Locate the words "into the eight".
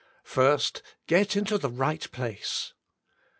1.35-2.09